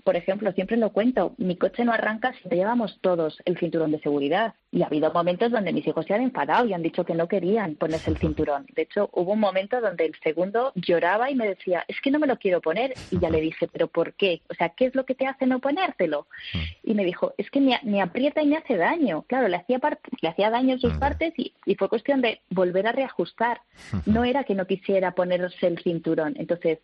[0.05, 3.93] Por ejemplo, siempre lo cuento, mi coche no arranca si no llevamos todos el cinturón
[3.93, 4.55] de seguridad.
[4.71, 7.29] Y ha habido momentos donde mis hijos se han enfadado y han dicho que no
[7.29, 8.65] querían ponerse el cinturón.
[8.75, 12.19] De hecho, hubo un momento donde el segundo lloraba y me decía, es que no
[12.19, 12.95] me lo quiero poner.
[13.11, 14.41] Y ya le dije, ¿pero por qué?
[14.49, 16.27] O sea, ¿qué es lo que te hace no ponértelo?
[16.83, 19.23] Y me dijo, es que me, aprieta y me hace daño.
[19.23, 19.81] Claro, le hacía,
[20.21, 23.61] le hacía daño en sus partes y, y fue cuestión de volver a reajustar.
[24.07, 26.35] No era que no quisiera ponerse el cinturón.
[26.39, 26.79] Entonces,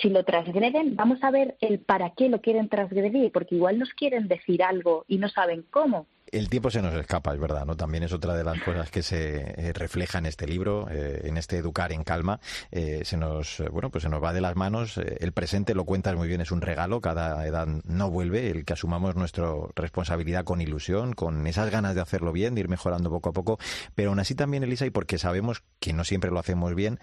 [0.00, 3.92] si lo transgreden, vamos a ver el para qué lo quieren transgredir, porque igual nos
[3.94, 6.06] quieren decir algo y no saben cómo.
[6.30, 7.76] El tiempo se nos escapa, es verdad, ¿no?
[7.76, 11.36] También es otra de las cosas que se eh, refleja en este libro, eh, en
[11.36, 12.40] este educar en calma.
[12.70, 14.98] Eh, se nos, bueno, pues se nos va de las manos.
[14.98, 17.00] el presente lo cuentas muy bien, es un regalo.
[17.00, 18.50] Cada edad no vuelve.
[18.50, 22.68] El que asumamos nuestra responsabilidad con ilusión, con esas ganas de hacerlo bien, de ir
[22.68, 23.58] mejorando poco a poco.
[23.94, 26.98] Pero aún así también, Elisa, y porque sabemos que no siempre lo hacemos bien,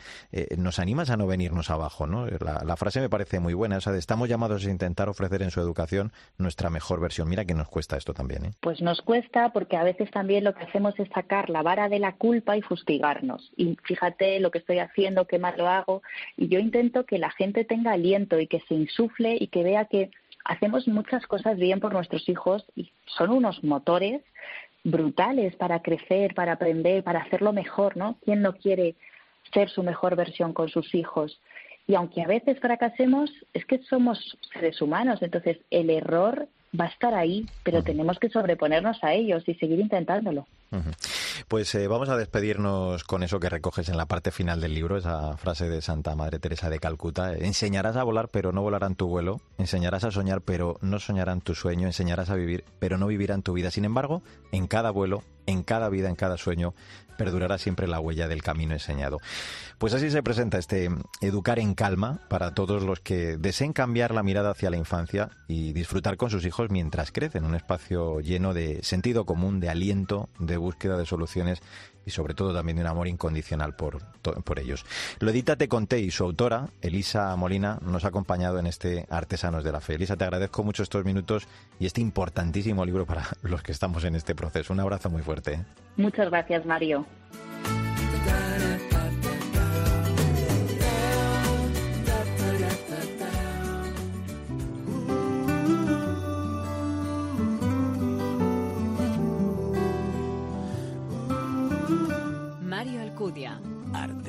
[0.57, 2.27] nos animas a no venirnos abajo, ¿no?
[2.27, 5.49] La, frase me parece muy buena, o sea, de estamos llamados a intentar ofrecer en
[5.49, 7.29] su educación nuestra mejor versión.
[7.29, 8.51] Mira que nos cuesta esto también, ¿eh?
[8.59, 9.14] Pues nos cuesta
[9.53, 12.61] porque a veces también lo que hacemos es sacar la vara de la culpa y
[12.61, 13.51] fustigarnos.
[13.55, 16.01] Y fíjate lo que estoy haciendo, qué mal lo hago.
[16.37, 19.85] Y yo intento que la gente tenga aliento y que se insufle y que vea
[19.85, 20.11] que
[20.43, 24.21] hacemos muchas cosas bien por nuestros hijos y son unos motores
[24.83, 28.17] brutales para crecer, para aprender, para hacerlo mejor, ¿no?
[28.23, 28.95] ¿Quién no quiere
[29.53, 31.39] ser su mejor versión con sus hijos?
[31.87, 36.89] Y aunque a veces fracasemos, es que somos seres humanos, entonces el error va a
[36.89, 40.47] estar ahí, pero tenemos que sobreponernos a ellos y seguir intentándolo.
[41.47, 44.97] Pues eh, vamos a despedirnos con eso que recoges en la parte final del libro,
[44.97, 47.33] esa frase de Santa Madre Teresa de Calcuta.
[47.33, 49.41] Enseñarás a volar, pero no volarán tu vuelo.
[49.57, 51.87] Enseñarás a soñar, pero no soñarán tu sueño.
[51.87, 53.71] Enseñarás a vivir, pero no vivirán tu vida.
[53.71, 56.73] Sin embargo, en cada vuelo, en cada vida, en cada sueño,
[57.15, 59.19] perdurará siempre la huella del camino enseñado.
[59.77, 60.89] Pues así se presenta este
[61.21, 65.73] Educar en Calma para todos los que deseen cambiar la mirada hacia la infancia y
[65.73, 70.54] disfrutar con sus hijos mientras crecen, un espacio lleno de sentido común, de aliento, de
[70.57, 71.61] búsqueda de soluciones
[72.05, 74.85] y sobre todo también de un amor incondicional por, por ellos.
[75.19, 79.63] Lo edita Te Conté y su autora, Elisa Molina, nos ha acompañado en este Artesanos
[79.63, 79.95] de la Fe.
[79.95, 81.47] Elisa, te agradezco mucho estos minutos
[81.79, 84.73] y este importantísimo libro para los que estamos en este proceso.
[84.73, 85.53] Un abrazo muy fuerte.
[85.53, 85.65] ¿eh?
[85.97, 86.65] Muchas gracias.
[86.65, 87.05] Mario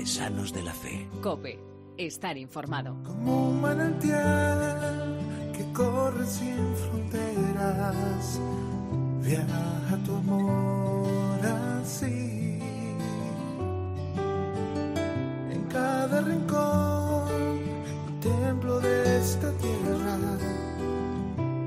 [0.06, 1.08] Artesanos de la Fe.
[1.20, 1.58] Cope.
[1.98, 2.96] Estar informado.
[3.02, 5.18] Como un manantial
[5.52, 8.40] que corre sin fronteras.
[9.20, 11.40] Viaja tu amor
[11.82, 12.60] así.
[15.50, 17.58] En cada rincón,
[18.20, 20.18] templo de esta tierra,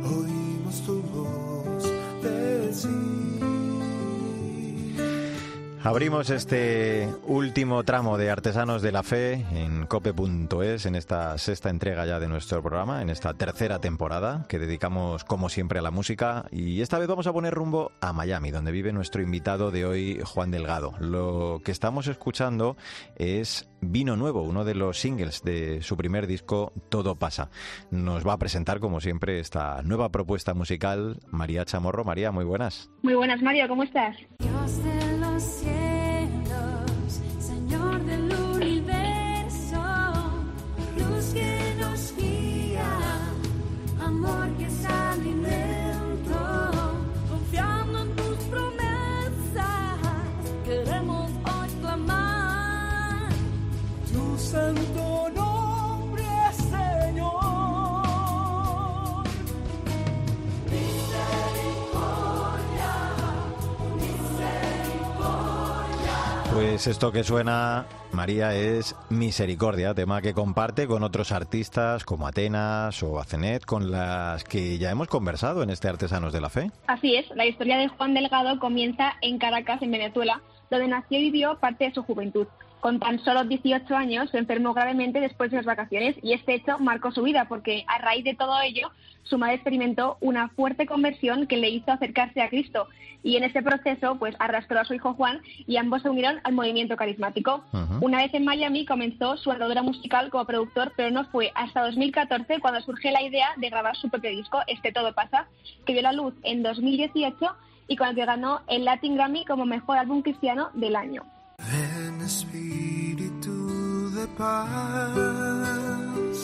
[0.01, 1.83] oímos tu voz
[2.23, 3.28] decir.
[5.81, 12.05] Abrimos este último tramo de Artesanos de la Fe en cope.es, en esta sexta entrega
[12.05, 16.45] ya de nuestro programa, en esta tercera temporada que dedicamos como siempre a la música
[16.51, 20.21] y esta vez vamos a poner rumbo a Miami, donde vive nuestro invitado de hoy,
[20.25, 20.95] Juan Delgado.
[20.99, 22.75] Lo que estamos escuchando
[23.15, 27.49] es Vino Nuevo, uno de los singles de su primer disco, Todo pasa.
[27.91, 32.03] Nos va a presentar, como siempre, esta nueva propuesta musical, María Chamorro.
[32.03, 32.89] María, muy buenas.
[33.01, 34.17] Muy buenas, María, ¿cómo estás?
[66.79, 73.03] Pues esto que suena, María, es Misericordia, tema que comparte con otros artistas como Atenas
[73.03, 76.71] o Acenet, con las que ya hemos conversado en este Artesanos de la Fe.
[76.87, 81.23] Así es, la historia de Juan Delgado comienza en Caracas, en Venezuela, donde nació y
[81.23, 82.47] vivió parte de su juventud.
[82.79, 86.79] Con tan solo 18 años se enfermó gravemente después de las vacaciones y este hecho
[86.79, 88.91] marcó su vida porque a raíz de todo ello
[89.23, 92.87] su madre experimentó una fuerte conversión que le hizo acercarse a Cristo
[93.21, 96.53] y en ese proceso pues arrastró a su hijo Juan y ambos se unieron al
[96.53, 97.63] movimiento carismático.
[97.99, 102.59] Una vez en Miami comenzó su andadura musical como productor, pero no fue hasta 2014
[102.61, 105.47] cuando surge la idea de grabar su propio disco, Este Todo Pasa,
[105.85, 107.35] que vio la luz en 2018
[107.89, 111.23] y con el que ganó el Latin Grammy como mejor álbum cristiano del año.
[111.71, 116.37] Ven Espíritu de paz.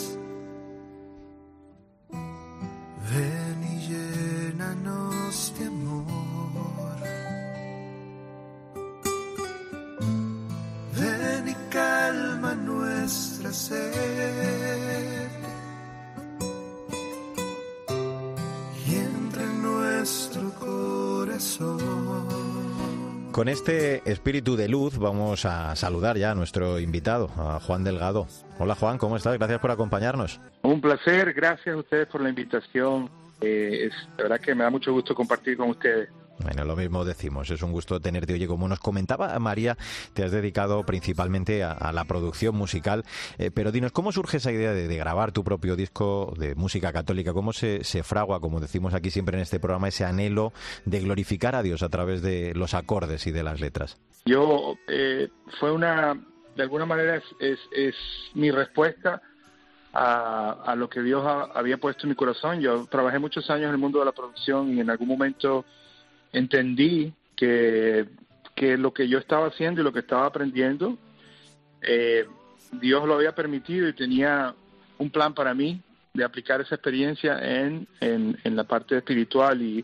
[3.09, 6.99] Ven y llénanos de amor.
[10.99, 15.29] Ven y calma nuestra sed.
[18.85, 22.54] Y entra en nuestro corazón.
[23.35, 28.27] Con este espíritu de luz vamos a saludar ya a nuestro invitado, a Juan Delgado.
[28.59, 29.37] Hola Juan, ¿cómo estás?
[29.37, 30.39] Gracias por acompañarnos.
[30.61, 33.09] Un placer, gracias a ustedes por la invitación.
[33.41, 36.07] Eh, es la verdad que me da mucho gusto compartir con ustedes.
[36.39, 38.33] Bueno, lo mismo decimos, es un gusto tenerte.
[38.33, 39.77] Oye, como nos comentaba María,
[40.13, 43.03] te has dedicado principalmente a, a la producción musical,
[43.37, 47.33] eh, pero dinos, ¿cómo surge esa idea de, grabar tu propio disco de música católica?
[47.33, 50.51] ¿Cómo se, se, fragua, como decimos aquí siempre en este programa, ese anhelo
[50.85, 53.97] de glorificar a Dios a través de los acordes y de las letras?
[54.25, 56.19] Yo, eh, fue una,
[56.55, 57.95] de alguna manera es, es,
[58.33, 59.21] mi respuesta
[59.93, 62.59] a, a, lo que Dios ha, había puesto en mi corazón.
[62.59, 65.65] Yo trabajé muchos años en el mundo de la producción y en algún momento
[66.35, 68.05] entendí que,
[68.55, 70.97] que lo que yo estaba haciendo y lo que estaba aprendiendo,
[71.81, 72.25] eh,
[72.73, 74.53] Dios lo había permitido y tenía
[74.97, 75.81] un plan para mí
[76.13, 79.83] de aplicar esa experiencia en, en, en la parte espiritual y,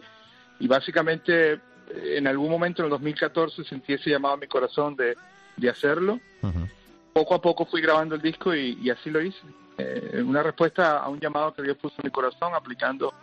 [0.59, 1.59] y, básicamente
[1.93, 5.15] en algún momento en el 2014 sentí ese llamado a mi corazón de,
[5.57, 6.19] de hacerlo.
[6.41, 6.69] Uh -huh.
[7.13, 9.41] Poco a poco fui grabando el disco y, y así lo hice.
[9.77, 13.13] Eh, una respuesta a un llamado que Dios puso en mi corazón aplicando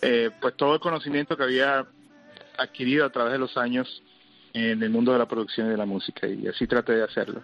[0.00, 1.86] eh, pues todo el conocimiento que había
[2.58, 4.02] adquirido a través de los años
[4.52, 7.42] en el mundo de la producción y de la música y así traté de hacerlo.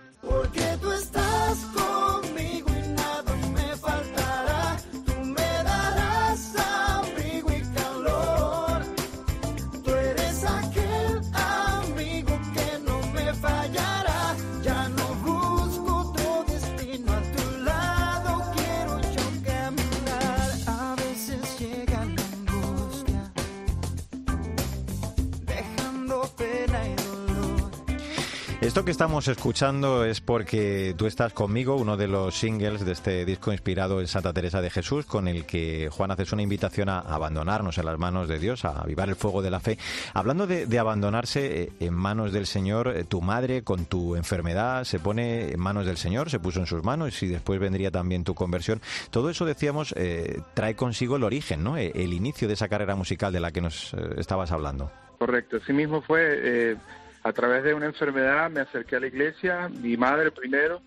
[28.71, 33.25] Esto que estamos escuchando es porque tú estás conmigo, uno de los singles de este
[33.25, 37.01] disco inspirado en Santa Teresa de Jesús, con el que Juan haces una invitación a
[37.01, 39.77] abandonarnos en las manos de Dios, a avivar el fuego de la fe.
[40.15, 45.01] Hablando de, abandonarse eh, en manos del Señor, eh, tu madre con tu enfermedad se
[45.01, 48.37] pone en manos del Señor, se puso en sus manos y después vendría también tu
[48.37, 48.81] conversión.
[49.11, 51.77] Todo eso, decíamos, eh, trae consigo el origen, ¿no?
[51.77, 54.93] El inicio de esa carrera musical de la que nos estabas hablando.
[55.19, 56.79] Correcto, así mismo fue.
[57.23, 60.81] A través de una enfermedad me acerqué a la iglesia, mi madre primero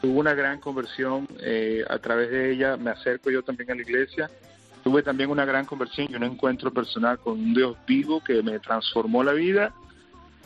[0.00, 3.82] tuvo una gran conversión, eh, a través de ella me acerco yo también a la
[3.82, 4.30] iglesia,
[4.84, 8.58] tuve también una gran conversión y un encuentro personal con un Dios vivo que me
[8.60, 9.74] transformó la vida.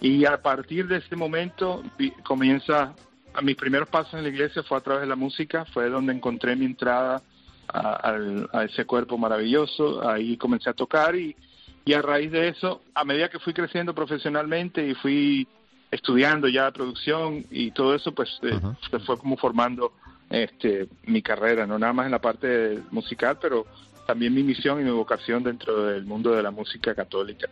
[0.01, 2.95] Y a partir de ese momento vi, comienza,
[3.35, 6.13] a mis primeros pasos en la iglesia fue a través de la música, fue donde
[6.13, 7.23] encontré mi entrada
[7.69, 11.37] a, a, a ese cuerpo maravilloso, ahí comencé a tocar y
[11.85, 15.47] y a raíz de eso, a medida que fui creciendo profesionalmente y fui
[15.91, 18.77] estudiando ya producción y todo eso, pues -huh.
[18.91, 19.93] se fue como formando
[20.31, 23.67] este mi carrera, no nada más en la parte musical, pero
[24.07, 27.49] también mi misión y mi vocación dentro del mundo de la música católica.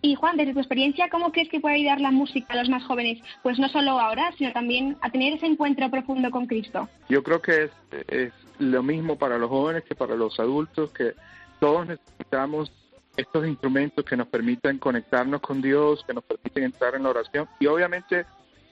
[0.00, 2.84] Y Juan, desde tu experiencia, ¿cómo crees que puede ayudar la música a los más
[2.84, 3.18] jóvenes?
[3.42, 6.88] Pues no solo ahora, sino también a tener ese encuentro profundo con Cristo.
[7.08, 7.70] Yo creo que es,
[8.06, 11.14] es lo mismo para los jóvenes que para los adultos, que
[11.58, 12.70] todos necesitamos
[13.18, 17.48] estos instrumentos que nos permiten conectarnos con Dios, que nos permiten entrar en la oración
[17.58, 18.24] y obviamente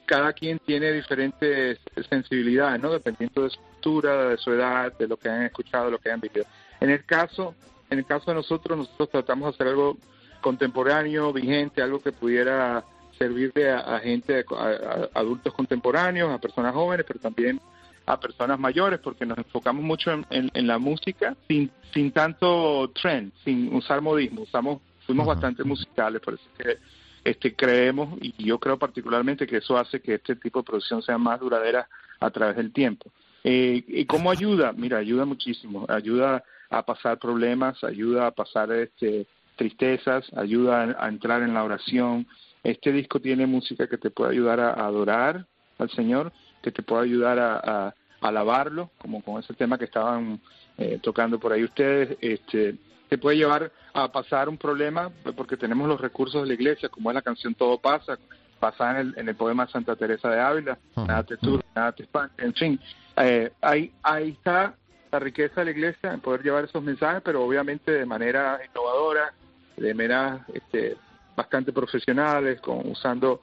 [0.06, 2.92] cada quien tiene diferentes sensibilidades, ¿no?
[2.92, 6.12] Dependiendo de su cultura, de su edad, de lo que han escuchado, de lo que
[6.12, 6.46] han vivido.
[6.80, 7.56] En el caso,
[7.90, 9.98] en el caso de nosotros, nosotros tratamos de hacer algo
[10.40, 12.84] contemporáneo, vigente, algo que pudiera
[13.18, 17.60] servirle a, a gente, a, a, adultos contemporáneos, a personas jóvenes, pero también
[18.06, 22.90] a personas mayores porque nos enfocamos mucho en, en, en la música sin, sin tanto
[22.90, 25.34] trend, sin usar modismo, usamos, fuimos uh -huh.
[25.34, 26.78] bastante musicales, por eso que
[27.24, 31.18] este creemos y yo creo particularmente que eso hace que este tipo de producción sea
[31.18, 31.88] más duradera
[32.20, 33.10] a través del tiempo.
[33.42, 34.72] Eh, ¿Y cómo ayuda?
[34.72, 41.08] Mira, ayuda muchísimo, ayuda a pasar problemas, ayuda a pasar este, tristezas, ayuda a, a
[41.08, 42.26] entrar en la oración.
[42.62, 45.46] Este disco tiene música que te puede ayudar a, a adorar
[45.78, 46.32] al Señor,
[46.66, 47.94] que te puede ayudar a, a, a
[48.28, 50.40] alabarlo, como con ese tema que estaban
[50.76, 52.18] eh, tocando por ahí ustedes.
[52.20, 52.74] Este,
[53.08, 57.08] te puede llevar a pasar un problema porque tenemos los recursos de la iglesia, como
[57.08, 58.18] es la canción Todo pasa,
[58.60, 62.02] basada en el, en el poema Santa Teresa de Ávila, nada te turba, nada te
[62.02, 62.80] espanta, en fin,
[63.16, 64.74] eh, ahí, ahí está
[65.12, 69.32] la riqueza de la iglesia en poder llevar esos mensajes, pero obviamente de manera innovadora,
[69.76, 70.96] de manera este,
[71.36, 73.40] bastante profesionales, con, usando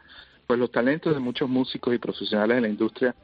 [0.47, 3.15] pues los talentos de muchos músicos y profesionales de la industria.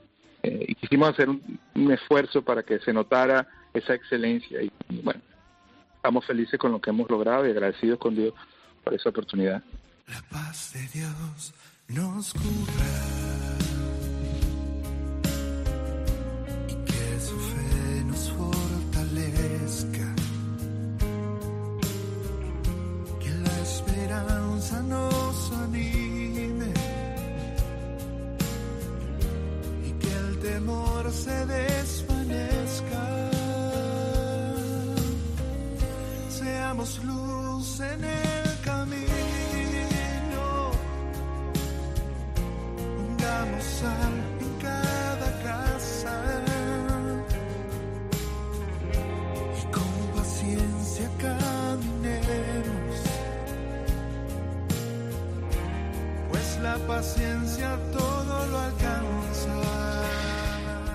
[0.41, 5.21] Eh, y quisimos hacer un, esfuerzo para que se notara esa excelencia y, y bueno,
[5.95, 8.33] estamos felices con lo que hemos logrado y agradecidos con Dios
[8.83, 9.61] por esa oportunidad.
[10.07, 11.53] La paz de Dios
[11.89, 13.18] nos cubra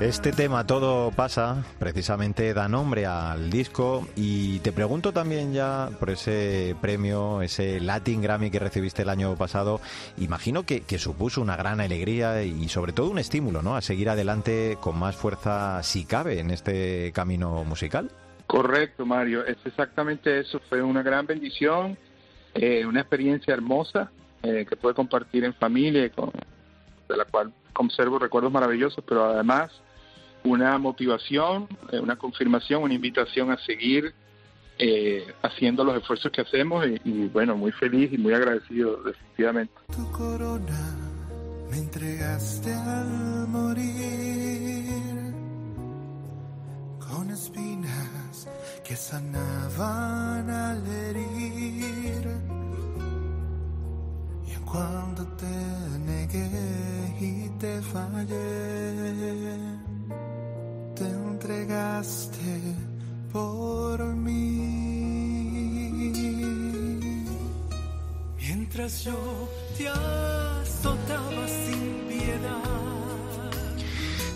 [0.00, 6.11] Este tema Todo pasa precisamente da nombre al disco y te pregunto también ya por
[6.11, 9.80] ese premio, ese Latin Grammy que recibiste el año pasado,
[10.18, 13.76] imagino que, que supuso una gran alegría y sobre todo un estímulo ¿no?
[13.76, 18.11] a seguir adelante con más fuerza si cabe en este camino musical.
[18.48, 21.96] Correcto, Mario, es exactamente eso, fue una gran bendición,
[22.52, 24.11] eh, una experiencia hermosa
[24.42, 26.33] eh, que pude compartir en familia, con,
[27.09, 29.70] de la cual conservo recuerdos maravillosos, pero además
[30.44, 34.14] una motivación, eh, una confirmación, una invitación a seguir
[34.78, 39.72] eh, haciendo los esfuerzos que hacemos y, y, bueno, muy feliz y muy agradecido definitivamente.
[39.94, 40.96] Tu corona
[41.70, 45.34] me entregaste al morir
[46.98, 48.48] con espinas
[48.84, 52.33] que sanaban al herir.
[54.74, 55.56] Cuando te
[56.04, 56.50] negué
[57.20, 59.46] y te fallé,
[60.96, 62.74] te entregaste
[63.32, 64.34] por mí.
[68.37, 72.83] Mientras yo te azotaba sin piedad.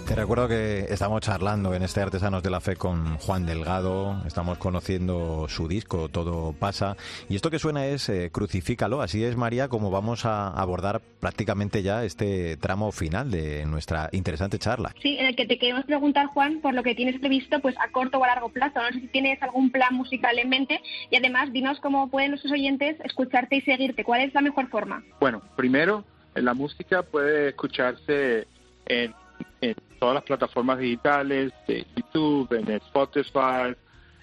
[0.09, 4.57] Te recuerdo que estamos charlando en este Artesanos de la Fe con Juan Delgado, estamos
[4.57, 6.97] conociendo su disco Todo pasa.
[7.29, 11.83] Y esto que suena es eh, Crucifícalo, así es María como vamos a abordar prácticamente
[11.83, 14.94] ya este tramo final de nuestra interesante charla.
[15.03, 17.92] Sí, en el que te queremos preguntar Juan por lo que tienes previsto pues a
[17.92, 20.81] corto o a largo plazo, no sé si tienes algún plan musical en mente.
[21.11, 25.05] Y además dinos cómo pueden nuestros oyentes escucharte y seguirte, ¿cuál es la mejor forma?
[25.21, 26.03] Bueno, primero,
[26.35, 28.47] la música puede escucharse
[28.87, 29.12] en,
[29.61, 33.74] en todas las plataformas digitales, de YouTube, en Spotify,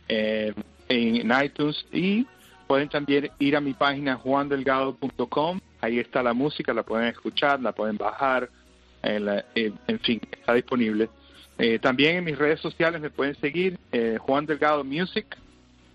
[0.08, 0.54] eh,
[0.90, 2.26] en iTunes y
[2.68, 7.72] pueden también ir a mi página juandelgado.com, ahí está la música, la pueden escuchar, la
[7.74, 8.50] pueden bajar,
[9.04, 11.10] eh, la, eh, en fin, está disponible.
[11.58, 15.38] Eh, también en mis redes sociales me pueden seguir, eh, Juan Delgado Music,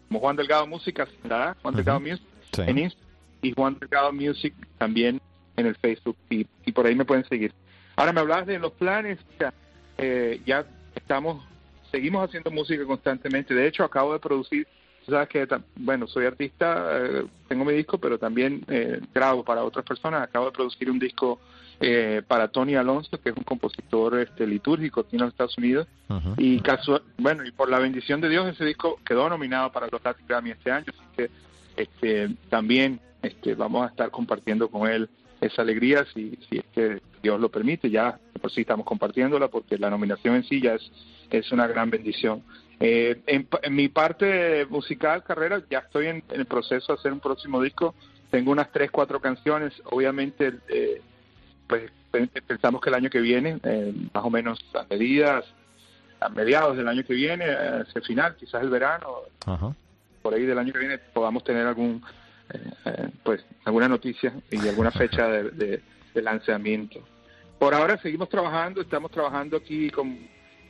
[0.08, 1.56] como Juan Delgado Música, ¿verdad?
[1.62, 2.62] Juan Delgado Music Sí.
[2.66, 3.10] en Instagram
[3.42, 5.20] y Juan Delgado Music también
[5.56, 7.52] en el Facebook y, y por ahí me pueden seguir.
[8.00, 9.18] Ahora me hablabas de los planes,
[9.98, 11.44] eh, ya estamos,
[11.90, 13.52] seguimos haciendo música constantemente.
[13.52, 14.66] De hecho, acabo de producir,
[15.04, 19.62] tú sabes que, bueno, soy artista, eh, tengo mi disco, pero también eh, grabo para
[19.64, 20.22] otras personas.
[20.22, 21.40] Acabo de producir un disco
[21.78, 25.86] eh, para Tony Alonso, que es un compositor este, litúrgico aquí en los Estados Unidos.
[26.38, 30.02] Y casual, bueno, y por la bendición de Dios ese disco quedó nominado para los
[30.02, 31.30] Latin Grammy este año, así que
[31.76, 35.10] este, también este, vamos a estar compartiendo con él
[35.40, 37.90] esa alegría si, si es que Dios lo permite.
[37.90, 40.90] Ya por sí estamos compartiéndola porque la nominación en sí ya es,
[41.30, 42.42] es una gran bendición.
[42.78, 47.12] Eh, en, en mi parte musical, carrera, ya estoy en, en el proceso de hacer
[47.12, 47.94] un próximo disco.
[48.30, 49.72] Tengo unas tres, cuatro canciones.
[49.84, 51.02] Obviamente, eh,
[51.66, 55.44] pues pe- pensamos que el año que viene, eh, más o menos a medidas,
[56.20, 59.08] a mediados del año que viene, eh, hacia el final, quizás el verano,
[59.46, 59.74] Ajá.
[60.22, 62.02] por ahí del año que viene, podamos tener algún
[63.22, 65.80] pues alguna noticia y alguna fecha de, de-
[66.14, 67.00] de lanzamiento.
[67.58, 70.18] Por ahora seguimos trabajando, estamos trabajando aquí con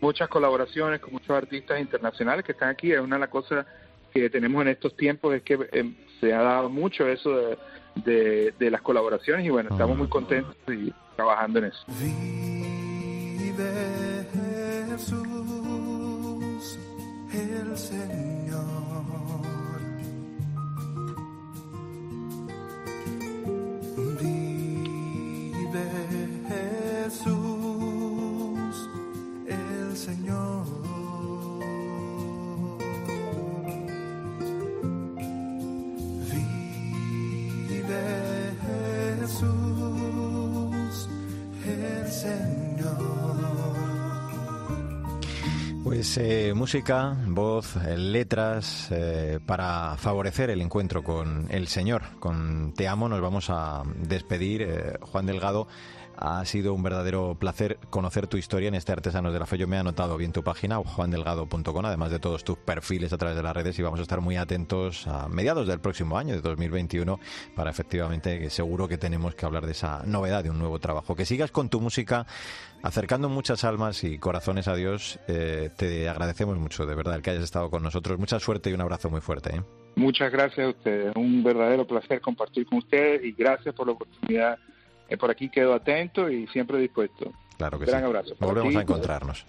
[0.01, 2.93] muchas colaboraciones con muchos artistas internacionales que están aquí.
[2.93, 3.65] Es una de las cosas
[4.13, 7.59] que tenemos en estos tiempos es que eh, se ha dado mucho eso de,
[8.05, 11.85] de- de las colaboraciones y bueno, estamos muy contentos y trabajando en eso.
[13.39, 14.27] Vive
[14.91, 16.79] Jesús,
[17.33, 18.40] el Señor.
[46.01, 52.01] Pues eh, música, voz, eh, letras eh, para favorecer el encuentro con el Señor.
[52.19, 54.63] Con Te amo nos vamos a despedir.
[54.63, 55.69] Eh, Juan Delgado,
[56.21, 59.57] ha sido un verdadero placer conocer tu historia en este Artesanos de la Fe.
[59.57, 63.37] Yo me he anotado bien tu página, juandelgado.com, además de todos tus perfiles a través
[63.37, 66.43] de las redes y vamos a estar muy atentos a mediados del próximo año, de
[66.43, 67.19] 2021,
[67.57, 71.17] para efectivamente seguro que tenemos que hablar de esa novedad, de un nuevo trabajo.
[71.17, 72.27] Que sigas con tu música
[72.83, 75.19] acercando muchas almas y corazones a Dios.
[75.27, 78.19] Eh, te agradecemos mucho, de verdad, el que hayas estado con nosotros.
[78.19, 79.57] Mucha suerte y un abrazo muy fuerte.
[79.57, 79.63] ¿eh?
[79.97, 84.59] Muchas gracias a ustedes, un verdadero placer compartir con ustedes y gracias por la oportunidad.
[85.11, 87.33] Eh, por aquí quedo atento y siempre dispuesto.
[87.61, 88.07] Claro que Gran sí.
[88.07, 88.35] abrazo.
[88.41, 88.79] Volvemos ti.
[88.79, 89.45] a encontrarnos.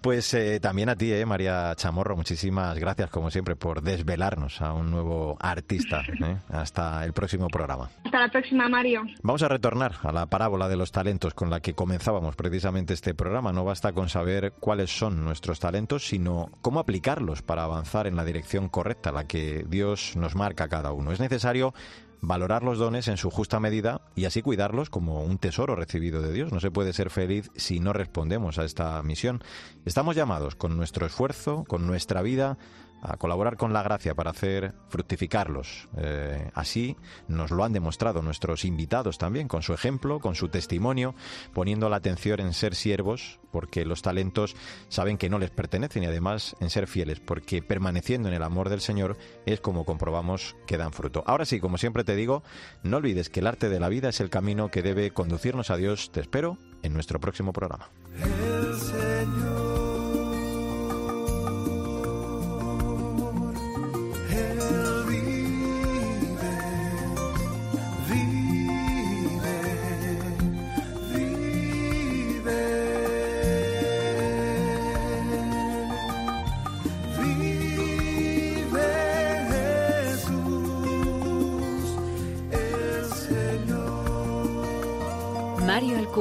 [0.00, 4.72] Pues eh, también a ti, eh, María Chamorro, muchísimas gracias, como siempre, por desvelarnos a
[4.72, 6.02] un nuevo artista.
[6.24, 6.38] ¿eh?
[6.48, 7.88] Hasta el próximo programa.
[8.04, 9.02] Hasta la próxima, Mario.
[9.22, 13.14] Vamos a retornar a la parábola de los talentos con la que comenzábamos precisamente este
[13.14, 13.52] programa.
[13.52, 18.24] No basta con saber cuáles son nuestros talentos, sino cómo aplicarlos para avanzar en la
[18.24, 21.12] dirección correcta, la que Dios nos marca a cada uno.
[21.12, 21.74] Es necesario
[22.22, 26.32] valorar los dones en su justa medida y así cuidarlos como un tesoro recibido de
[26.32, 26.52] Dios.
[26.52, 29.42] No se puede ser feliz si no respondemos a esta misión.
[29.84, 32.56] Estamos llamados con nuestro esfuerzo, con nuestra vida,
[33.02, 35.88] a colaborar con la gracia para hacer fructificarlos.
[35.96, 36.96] Eh, así
[37.26, 41.14] nos lo han demostrado nuestros invitados también, con su ejemplo, con su testimonio,
[41.52, 44.54] poniendo la atención en ser siervos, porque los talentos
[44.88, 48.68] saben que no les pertenecen y además en ser fieles, porque permaneciendo en el amor
[48.68, 51.24] del Señor es como comprobamos que dan fruto.
[51.26, 52.44] Ahora sí, como siempre te digo,
[52.84, 55.76] no olvides que el arte de la vida es el camino que debe conducirnos a
[55.76, 56.12] Dios.
[56.12, 57.90] Te espero en nuestro próximo programa.